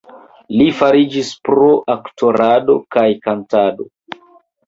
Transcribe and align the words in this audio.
Li 0.59 0.65
famiĝis 0.77 1.27
pro 1.49 1.67
aktorado 1.95 2.77
kaj 2.97 3.07
kantado. 3.27 3.89